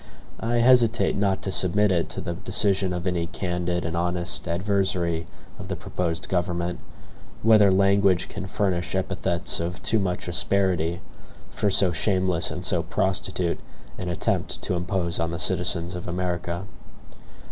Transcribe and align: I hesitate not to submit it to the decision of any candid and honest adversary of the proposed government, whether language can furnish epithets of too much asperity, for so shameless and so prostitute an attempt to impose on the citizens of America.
I 0.39 0.55
hesitate 0.55 1.15
not 1.15 1.43
to 1.43 1.51
submit 1.51 1.91
it 1.91 2.09
to 2.09 2.21
the 2.21 2.33
decision 2.33 2.91
of 2.91 3.05
any 3.05 3.27
candid 3.27 3.85
and 3.85 3.95
honest 3.95 4.47
adversary 4.47 5.27
of 5.59 5.67
the 5.67 5.75
proposed 5.75 6.27
government, 6.27 6.79
whether 7.43 7.69
language 7.69 8.27
can 8.27 8.47
furnish 8.47 8.95
epithets 8.95 9.59
of 9.59 9.79
too 9.83 9.99
much 9.99 10.27
asperity, 10.27 11.01
for 11.51 11.69
so 11.69 11.91
shameless 11.91 12.49
and 12.49 12.65
so 12.65 12.81
prostitute 12.81 13.59
an 13.99 14.09
attempt 14.09 14.63
to 14.63 14.73
impose 14.73 15.19
on 15.19 15.29
the 15.29 15.37
citizens 15.37 15.93
of 15.93 16.07
America. 16.07 16.65